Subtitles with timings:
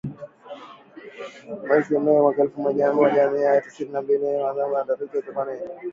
[1.67, 2.93] Mwezi Mei mwaka elfu moja
[3.31, 5.69] mia tisa sitini na mbili kwa matangazo ya dakika thelathini